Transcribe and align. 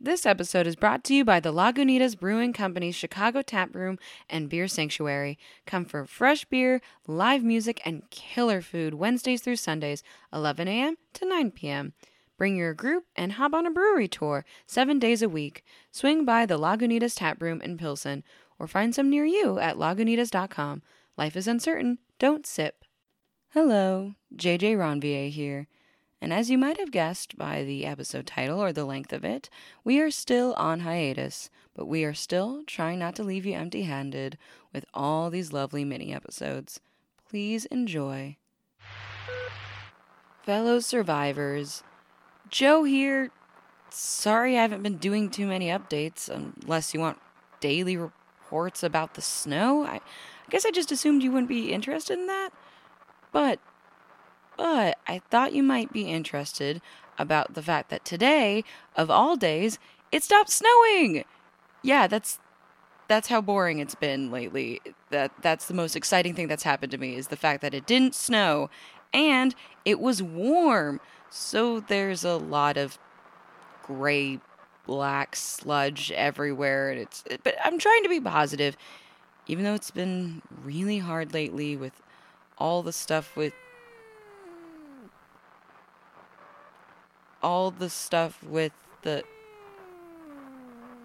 This 0.00 0.26
episode 0.26 0.68
is 0.68 0.76
brought 0.76 1.02
to 1.04 1.14
you 1.14 1.24
by 1.24 1.40
the 1.40 1.52
Lagunitas 1.52 2.16
Brewing 2.16 2.52
Company's 2.52 2.94
Chicago 2.94 3.42
Tap 3.42 3.74
Room 3.74 3.98
and 4.30 4.48
Beer 4.48 4.68
Sanctuary. 4.68 5.36
Come 5.66 5.84
for 5.84 6.04
fresh 6.04 6.44
beer, 6.44 6.80
live 7.08 7.42
music, 7.42 7.80
and 7.84 8.08
killer 8.08 8.60
food 8.60 8.94
Wednesdays 8.94 9.42
through 9.42 9.56
Sundays, 9.56 10.04
11 10.32 10.68
a.m. 10.68 10.94
to 11.14 11.26
9 11.26 11.50
p.m. 11.50 11.94
Bring 12.36 12.54
your 12.54 12.74
group 12.74 13.06
and 13.16 13.32
hop 13.32 13.52
on 13.52 13.66
a 13.66 13.72
brewery 13.72 14.06
tour 14.06 14.44
seven 14.68 15.00
days 15.00 15.20
a 15.20 15.28
week. 15.28 15.64
Swing 15.90 16.24
by 16.24 16.46
the 16.46 16.60
Lagunitas 16.60 17.16
Tap 17.16 17.42
Room 17.42 17.60
in 17.60 17.76
Pilsen 17.76 18.22
or 18.56 18.68
find 18.68 18.94
some 18.94 19.10
near 19.10 19.24
you 19.24 19.58
at 19.58 19.78
lagunitas.com. 19.78 20.80
Life 21.16 21.36
is 21.36 21.48
uncertain. 21.48 21.98
Don't 22.20 22.46
sip. 22.46 22.84
Hello, 23.48 24.14
JJ 24.36 24.76
Ronvier 24.76 25.28
here. 25.28 25.66
And 26.20 26.32
as 26.32 26.50
you 26.50 26.58
might 26.58 26.78
have 26.78 26.90
guessed 26.90 27.38
by 27.38 27.62
the 27.62 27.86
episode 27.86 28.26
title 28.26 28.60
or 28.60 28.72
the 28.72 28.84
length 28.84 29.12
of 29.12 29.24
it, 29.24 29.48
we 29.84 30.00
are 30.00 30.10
still 30.10 30.52
on 30.54 30.80
hiatus, 30.80 31.48
but 31.74 31.86
we 31.86 32.04
are 32.04 32.14
still 32.14 32.64
trying 32.66 32.98
not 32.98 33.14
to 33.16 33.22
leave 33.22 33.46
you 33.46 33.54
empty 33.54 33.82
handed 33.82 34.36
with 34.72 34.84
all 34.92 35.30
these 35.30 35.52
lovely 35.52 35.84
mini 35.84 36.12
episodes. 36.12 36.80
Please 37.28 37.66
enjoy. 37.66 38.36
Fellow 40.42 40.80
survivors, 40.80 41.82
Jo 42.48 42.84
here. 42.84 43.30
Sorry 43.90 44.58
I 44.58 44.62
haven't 44.62 44.82
been 44.82 44.96
doing 44.96 45.30
too 45.30 45.46
many 45.46 45.68
updates, 45.68 46.28
unless 46.28 46.92
you 46.92 47.00
want 47.00 47.18
daily 47.60 47.96
reports 47.96 48.82
about 48.82 49.14
the 49.14 49.22
snow. 49.22 49.84
I, 49.84 49.96
I 49.96 50.50
guess 50.50 50.66
I 50.66 50.70
just 50.70 50.90
assumed 50.90 51.22
you 51.22 51.30
wouldn't 51.30 51.48
be 51.48 51.72
interested 51.72 52.18
in 52.18 52.26
that. 52.26 52.50
But 53.30 53.60
but 54.58 54.98
I 55.06 55.20
thought 55.30 55.54
you 55.54 55.62
might 55.62 55.92
be 55.92 56.02
interested 56.02 56.82
about 57.16 57.54
the 57.54 57.62
fact 57.62 57.88
that 57.90 58.04
today, 58.04 58.64
of 58.96 59.10
all 59.10 59.36
days, 59.36 59.78
it 60.12 60.22
stopped 60.22 60.50
snowing. 60.50 61.24
Yeah, 61.82 62.08
that's 62.08 62.40
that's 63.06 63.28
how 63.28 63.40
boring 63.40 63.78
it's 63.78 63.94
been 63.94 64.30
lately. 64.30 64.80
That 65.10 65.32
that's 65.40 65.66
the 65.66 65.74
most 65.74 65.96
exciting 65.96 66.34
thing 66.34 66.48
that's 66.48 66.64
happened 66.64 66.90
to 66.92 66.98
me 66.98 67.14
is 67.14 67.28
the 67.28 67.36
fact 67.36 67.62
that 67.62 67.72
it 67.72 67.86
didn't 67.86 68.14
snow 68.14 68.68
and 69.14 69.54
it 69.84 70.00
was 70.00 70.22
warm. 70.22 71.00
So 71.30 71.80
there's 71.80 72.24
a 72.24 72.36
lot 72.36 72.76
of 72.76 72.98
gray 73.84 74.40
black 74.86 75.36
sludge 75.36 76.10
everywhere 76.12 76.90
and 76.90 77.00
it's 77.00 77.22
but 77.44 77.54
I'm 77.62 77.78
trying 77.78 78.02
to 78.04 78.08
be 78.08 78.20
positive 78.20 78.74
even 79.46 79.64
though 79.64 79.74
it's 79.74 79.90
been 79.90 80.40
really 80.64 80.98
hard 80.98 81.34
lately 81.34 81.76
with 81.76 81.92
all 82.56 82.82
the 82.82 82.92
stuff 82.92 83.36
with 83.36 83.52
all 87.42 87.70
the 87.70 87.88
stuff 87.88 88.42
with 88.42 88.72
the 89.02 89.24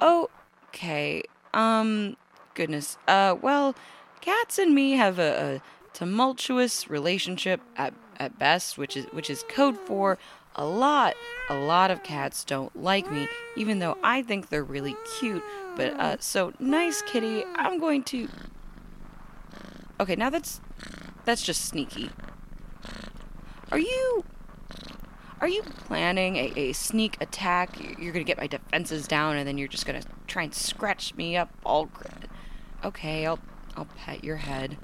okay 0.00 1.22
um 1.54 2.16
goodness 2.54 2.98
uh 3.08 3.34
well 3.40 3.74
cats 4.20 4.58
and 4.58 4.74
me 4.74 4.92
have 4.92 5.18
a, 5.18 5.56
a 5.56 5.62
tumultuous 5.92 6.90
relationship 6.90 7.60
at, 7.76 7.94
at 8.18 8.38
best 8.38 8.76
which 8.76 8.96
is 8.96 9.06
which 9.06 9.30
is 9.30 9.44
code 9.48 9.76
for 9.76 10.18
a 10.56 10.64
lot 10.64 11.14
a 11.48 11.54
lot 11.54 11.90
of 11.90 12.02
cats 12.02 12.44
don't 12.44 12.74
like 12.82 13.10
me 13.10 13.28
even 13.56 13.78
though 13.78 13.96
i 14.02 14.22
think 14.22 14.48
they're 14.48 14.64
really 14.64 14.96
cute. 15.18 15.42
But 15.76 15.92
uh 16.00 16.16
so 16.20 16.52
nice 16.58 17.02
kitty 17.02 17.44
i'm 17.54 17.78
going 17.78 18.02
to 18.04 18.28
okay 20.00 20.16
now 20.16 20.30
that's 20.30 20.60
that's 21.26 21.42
just 21.42 21.64
sneaky. 21.64 22.10
Are 23.72 23.80
you 23.80 24.24
are 25.40 25.48
you 25.48 25.62
planning 25.62 26.36
a, 26.36 26.52
a 26.56 26.72
sneak 26.72 27.18
attack? 27.20 27.78
You're 27.98 28.12
gonna 28.12 28.24
get 28.24 28.38
my 28.38 28.46
defenses 28.46 29.06
down, 29.06 29.36
and 29.36 29.46
then 29.46 29.58
you're 29.58 29.68
just 29.68 29.86
gonna 29.86 30.02
try 30.26 30.44
and 30.44 30.54
scratch 30.54 31.14
me 31.14 31.36
up 31.36 31.50
all. 31.64 31.90
Okay, 32.84 33.26
I'll 33.26 33.38
I'll 33.76 33.88
pet 33.96 34.24
your 34.24 34.36
head. 34.36 34.78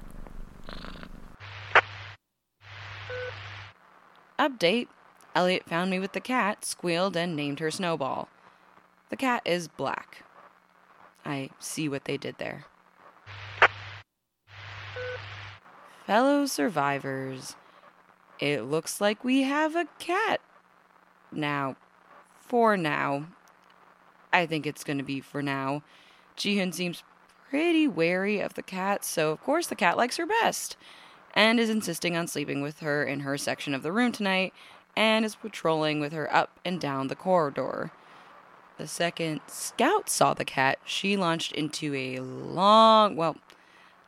Update: 4.37 4.87
Elliot 5.33 5.63
found 5.65 5.89
me 5.89 5.99
with 5.99 6.13
the 6.13 6.19
cat, 6.19 6.65
squealed, 6.65 7.17
and 7.17 7.35
named 7.35 7.59
her 7.59 7.71
Snowball. 7.71 8.29
The 9.09 9.17
cat 9.17 9.41
is 9.45 9.67
black. 9.67 10.23
I 11.25 11.49
see 11.59 11.89
what 11.89 12.05
they 12.05 12.17
did 12.17 12.37
there. 12.37 12.65
Fellow 16.05 16.45
survivors. 16.45 17.55
It 18.39 18.63
looks 18.63 18.99
like 18.99 19.23
we 19.23 19.43
have 19.43 19.75
a 19.75 19.87
cat 19.99 20.41
now. 21.31 21.75
For 22.39 22.77
now. 22.77 23.27
I 24.31 24.45
think 24.45 24.65
it's 24.65 24.83
going 24.83 24.97
to 24.97 25.03
be 25.03 25.21
for 25.21 25.41
now. 25.41 25.83
Jihyun 26.37 26.73
seems 26.73 27.03
pretty 27.49 27.87
wary 27.87 28.39
of 28.39 28.55
the 28.55 28.63
cat, 28.63 29.05
so 29.05 29.31
of 29.31 29.41
course 29.41 29.67
the 29.67 29.75
cat 29.75 29.97
likes 29.97 30.17
her 30.17 30.25
best 30.25 30.75
and 31.35 31.59
is 31.59 31.69
insisting 31.69 32.15
on 32.15 32.27
sleeping 32.27 32.61
with 32.61 32.79
her 32.79 33.03
in 33.03 33.21
her 33.21 33.37
section 33.37 33.73
of 33.73 33.83
the 33.83 33.91
room 33.91 34.11
tonight 34.11 34.53
and 34.95 35.25
is 35.25 35.35
patrolling 35.35 35.99
with 35.99 36.13
her 36.13 36.33
up 36.33 36.59
and 36.63 36.79
down 36.79 37.07
the 37.07 37.15
corridor. 37.15 37.91
The 38.77 38.87
second 38.87 39.41
Scout 39.47 40.09
saw 40.09 40.33
the 40.33 40.45
cat, 40.45 40.79
she 40.83 41.15
launched 41.15 41.51
into 41.51 41.93
a 41.95 42.19
long, 42.19 43.15
well, 43.15 43.37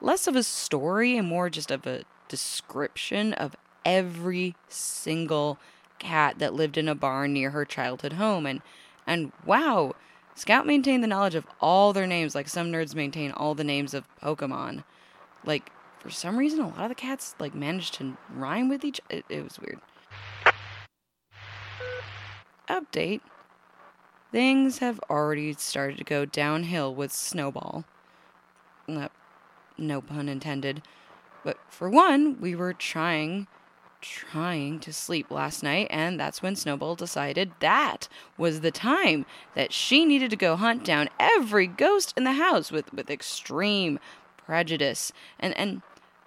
less 0.01 0.27
of 0.27 0.35
a 0.35 0.43
story 0.43 1.17
and 1.17 1.27
more 1.27 1.49
just 1.49 1.71
of 1.71 1.85
a 1.85 2.03
description 2.27 3.33
of 3.33 3.55
every 3.85 4.55
single 4.67 5.59
cat 5.99 6.39
that 6.39 6.53
lived 6.53 6.77
in 6.77 6.89
a 6.89 6.95
barn 6.95 7.31
near 7.33 7.51
her 7.51 7.63
childhood 7.63 8.13
home. 8.13 8.45
And 8.45 8.61
and 9.07 9.31
wow 9.45 9.93
scout 10.33 10.65
maintained 10.65 11.03
the 11.03 11.07
knowledge 11.07 11.35
of 11.35 11.47
all 11.61 11.93
their 11.93 12.07
names 12.07 12.35
like 12.35 12.49
some 12.49 12.71
nerds 12.71 12.93
maintain 12.93 13.31
all 13.31 13.55
the 13.55 13.63
names 13.63 13.93
of 13.93 14.07
pokemon. 14.21 14.83
Like 15.45 15.71
for 15.99 16.09
some 16.09 16.37
reason 16.37 16.59
a 16.59 16.67
lot 16.67 16.83
of 16.83 16.89
the 16.89 16.95
cats 16.95 17.35
like 17.39 17.55
managed 17.55 17.93
to 17.95 18.17
rhyme 18.33 18.67
with 18.67 18.83
each 18.83 18.99
it, 19.09 19.25
it 19.29 19.43
was 19.43 19.59
weird. 19.59 19.79
Update. 22.69 23.21
Things 24.31 24.79
have 24.79 24.99
already 25.09 25.53
started 25.53 25.97
to 25.97 26.03
go 26.03 26.25
downhill 26.25 26.93
with 26.93 27.13
snowball. 27.13 27.85
Uh, 28.89 29.07
no 29.77 30.01
pun 30.01 30.27
intended. 30.27 30.81
But 31.43 31.57
for 31.69 31.89
one 31.89 32.41
we 32.41 32.55
were 32.55 32.73
trying 32.73 33.47
trying 34.09 34.79
to 34.79 34.93
sleep 34.93 35.31
last 35.31 35.63
night, 35.63 35.87
and 35.89 36.19
that's 36.19 36.41
when 36.41 36.55
Snowball 36.55 36.95
decided 36.95 37.51
that 37.59 38.07
was 38.37 38.61
the 38.61 38.71
time 38.71 39.25
that 39.55 39.73
she 39.73 40.05
needed 40.05 40.29
to 40.29 40.35
go 40.35 40.55
hunt 40.55 40.83
down 40.83 41.09
every 41.19 41.67
ghost 41.67 42.13
in 42.15 42.23
the 42.23 42.33
house 42.33 42.71
with, 42.71 42.93
with 42.93 43.09
extreme 43.09 43.99
prejudice. 44.37 45.11
And, 45.39 45.57
and 45.57 45.81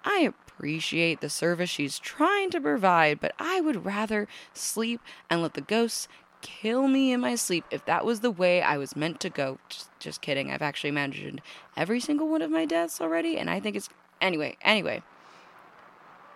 I 0.05 0.21
appreciate 0.21 1.21
the 1.21 1.31
service 1.31 1.71
she's 1.71 1.99
trying 1.99 2.51
to 2.51 2.61
provide, 2.61 3.21
but 3.21 3.33
I 3.39 3.61
would 3.61 3.85
rather 3.85 4.27
sleep 4.53 5.01
and 5.31 5.41
let 5.43 5.55
the 5.55 5.61
ghosts 5.61 6.09
kill 6.41 6.89
me 6.89 7.13
in 7.13 7.21
my 7.21 7.35
sleep 7.35 7.65
if 7.71 7.85
that 7.85 8.05
was 8.05 8.21
the 8.21 8.31
way 8.31 8.63
I 8.63 8.77
was 8.77 8.97
meant 8.97 9.21
to 9.21 9.31
go. 9.31 9.59
Just, 9.69 9.91
just 9.99 10.21
kidding. 10.21 10.51
I've 10.51 10.63
actually 10.63 10.91
imagined 10.91 11.43
every 11.77 12.01
single 12.01 12.29
one 12.29 12.43
of 12.43 12.51
my 12.51 12.65
deaths 12.65 13.01
already, 13.01 13.39
and 13.39 13.49
I 13.51 13.61
think 13.61 13.77
it's. 13.77 13.89
Anyway, 14.21 14.57
anyway. 14.63 15.03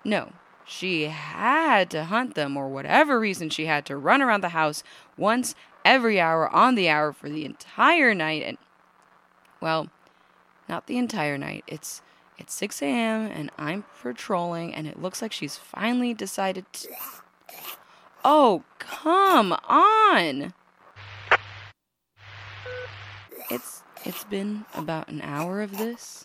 No, 0.04 0.32
she 0.64 1.04
had 1.04 1.90
to 1.90 2.04
hunt 2.04 2.34
them, 2.34 2.56
or 2.56 2.68
whatever 2.68 3.18
reason 3.18 3.50
she 3.50 3.66
had 3.66 3.84
to 3.86 3.96
run 3.96 4.22
around 4.22 4.42
the 4.42 4.50
house 4.50 4.82
once 5.16 5.54
every 5.84 6.20
hour 6.20 6.48
on 6.48 6.74
the 6.74 6.88
hour 6.88 7.12
for 7.12 7.28
the 7.28 7.44
entire 7.44 8.14
night. 8.14 8.42
And, 8.44 8.58
well, 9.60 9.88
not 10.68 10.86
the 10.86 10.98
entire 10.98 11.38
night. 11.38 11.64
It's 11.66 12.02
it's 12.38 12.54
6 12.54 12.82
a.m. 12.82 13.30
and 13.32 13.50
I'm 13.58 13.84
patrolling, 14.00 14.74
and 14.74 14.86
it 14.86 15.00
looks 15.00 15.22
like 15.22 15.32
she's 15.32 15.56
finally 15.56 16.14
decided 16.14 16.64
to. 16.72 16.88
Oh, 18.24 18.64
come 18.78 19.52
on! 19.68 20.54
It's 23.50 23.82
it's 24.04 24.24
been 24.24 24.64
about 24.74 25.08
an 25.08 25.20
hour 25.22 25.60
of 25.60 25.76
this. 25.76 26.24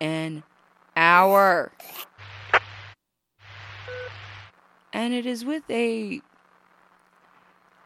An 0.00 0.42
hour 0.96 1.72
and 4.92 5.14
it 5.14 5.26
is 5.26 5.44
with 5.44 5.68
a 5.70 6.20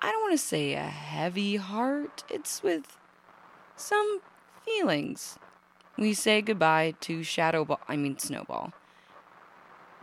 I 0.03 0.13
don't 0.13 0.23
want 0.23 0.33
to 0.33 0.39
say 0.39 0.75
a 0.75 0.83
heavy 0.83 1.57
heart, 1.57 2.25
it's 2.29 2.63
with 2.63 2.99
some 3.77 4.21
feelings. 4.65 5.39
We 5.97 6.13
say 6.13 6.43
goodbye 6.43 6.95
to 7.01 7.21
Shadowball, 7.21 7.79
I 7.89 7.97
mean 7.97 8.19
Snowball. 8.19 8.73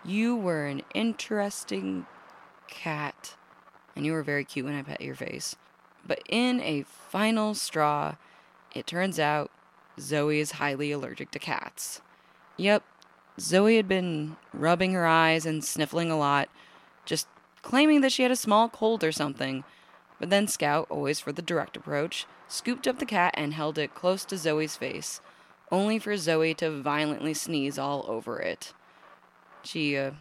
You 0.04 0.36
were 0.36 0.66
an 0.66 0.82
interesting 0.94 2.08
cat, 2.68 3.36
and 3.96 4.06
you 4.06 4.14
were 4.14 4.24
very 4.24 4.44
cute 4.44 4.66
when 4.66 4.76
I 4.76 4.82
pet 4.82 5.02
your 5.02 5.16
face. 5.16 5.56
But 6.06 6.22
in 6.28 6.60
a 6.60 6.84
final 6.84 7.54
straw, 7.54 8.16
it 8.74 8.88
turns 8.88 9.20
out 9.20 9.52
Zoe 10.00 10.40
is 10.40 10.54
highly 10.54 10.92
allergic 10.92 11.32
to 11.32 11.40
cats. 11.40 12.02
Yep, 12.58 12.84
Zoe 13.40 13.78
had 13.78 13.88
been 13.88 14.36
rubbing 14.52 14.94
her 14.94 15.06
eyes 15.06 15.46
and 15.46 15.64
sniffling 15.64 16.12
a 16.12 16.18
lot 16.18 16.50
just 17.06 17.28
claiming 17.62 18.02
that 18.02 18.12
she 18.12 18.24
had 18.24 18.32
a 18.32 18.36
small 18.36 18.70
cold 18.70 19.04
or 19.04 19.12
something. 19.12 19.64
But 20.20 20.30
then 20.30 20.48
Scout, 20.48 20.88
always 20.90 21.20
for 21.20 21.32
the 21.32 21.42
direct 21.42 21.76
approach, 21.76 22.26
scooped 22.48 22.88
up 22.88 23.00
the 23.00 23.06
cat 23.06 23.34
and 23.36 23.54
held 23.54 23.78
it 23.78 23.96
close 23.96 24.24
to 24.26 24.38
Zoe's 24.38 24.76
face, 24.76 25.22
only 25.72 26.00
for 26.00 26.16
Zoe 26.16 26.54
to 26.56 26.82
violently 26.82 27.34
sneeze 27.34 27.78
all 27.80 28.06
over 28.08 28.40
it. 28.40 28.74
She 29.64 29.98
uh, 29.98 30.12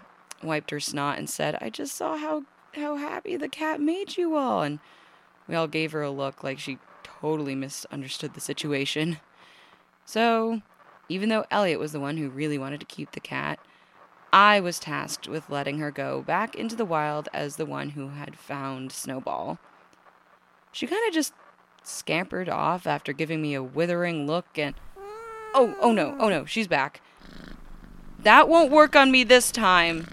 wiped 0.42 0.70
her 0.70 0.80
snot 0.80 1.18
and 1.18 1.28
said, 1.28 1.58
I 1.60 1.70
just 1.70 1.94
saw 1.94 2.16
how, 2.16 2.44
how 2.74 2.96
happy 2.96 3.36
the 3.36 3.48
cat 3.48 3.80
made 3.80 4.16
you 4.16 4.36
all. 4.36 4.62
And 4.62 4.78
we 5.46 5.54
all 5.54 5.68
gave 5.68 5.92
her 5.92 6.02
a 6.02 6.10
look 6.10 6.42
like 6.42 6.58
she 6.58 6.78
totally 7.02 7.54
misunderstood 7.54 8.34
the 8.34 8.40
situation. 8.40 9.18
So, 10.04 10.62
even 11.08 11.28
though 11.28 11.44
Elliot 11.50 11.78
was 11.78 11.92
the 11.92 12.00
one 12.00 12.16
who 12.16 12.30
really 12.30 12.58
wanted 12.58 12.80
to 12.80 12.86
keep 12.86 13.12
the 13.12 13.20
cat, 13.20 13.58
I 14.32 14.60
was 14.60 14.78
tasked 14.78 15.28
with 15.28 15.50
letting 15.50 15.78
her 15.78 15.90
go 15.90 16.22
back 16.22 16.54
into 16.54 16.74
the 16.74 16.86
wild 16.86 17.28
as 17.34 17.56
the 17.56 17.66
one 17.66 17.90
who 17.90 18.08
had 18.08 18.36
found 18.36 18.90
Snowball. 18.90 19.58
She 20.72 20.86
kind 20.86 21.06
of 21.06 21.12
just 21.12 21.34
scampered 21.82 22.48
off 22.48 22.86
after 22.86 23.12
giving 23.12 23.42
me 23.42 23.54
a 23.54 23.62
withering 23.62 24.26
look 24.26 24.46
and. 24.56 24.74
Oh, 25.54 25.76
oh 25.80 25.92
no, 25.92 26.16
oh 26.18 26.30
no, 26.30 26.46
she's 26.46 26.66
back. 26.66 27.02
That 28.20 28.48
won't 28.48 28.70
work 28.70 28.96
on 28.96 29.10
me 29.10 29.22
this 29.22 29.50
time. 29.50 30.06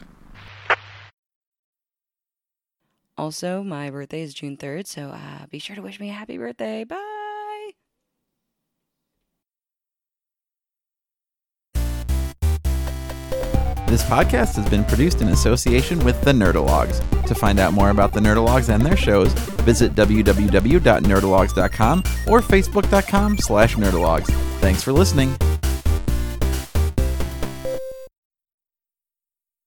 Also, 3.18 3.64
my 3.64 3.90
birthday 3.90 4.22
is 4.22 4.34
June 4.34 4.58
3rd, 4.58 4.88
so 4.88 5.10
uh, 5.10 5.46
be 5.50 5.60
sure 5.60 5.76
to 5.76 5.82
wish 5.82 6.00
me 6.00 6.10
a 6.10 6.14
happy 6.14 6.38
birthday. 6.38 6.84
Bye. 6.84 7.19
This 13.90 14.04
podcast 14.04 14.56
has 14.58 14.70
been 14.70 14.84
produced 14.84 15.24
in 15.24 15.30
association 15.30 15.98
with 16.06 16.22
the 16.22 16.32
Nerdologues. 16.32 17.02
To 17.26 17.34
find 17.34 17.60
out 17.60 17.74
more 17.74 17.90
about 17.90 18.14
the 18.14 18.20
Nerdologues 18.20 18.70
and 18.70 18.86
their 18.86 18.96
shows, 18.96 19.34
visit 19.64 19.96
www.nerdologues.com 19.96 22.04
or 22.28 22.42
facebook.com 22.42 23.40
slash 23.40 23.78
nerdologues. 23.78 24.30
Thanks 24.60 24.84
for 24.84 24.94
listening. 24.94 25.36